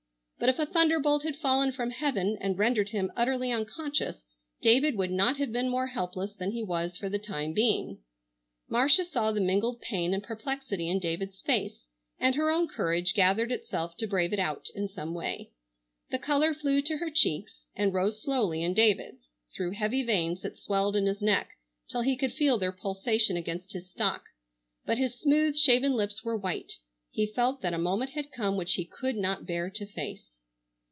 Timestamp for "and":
2.41-2.57, 10.15-10.23, 12.19-12.33, 17.75-17.93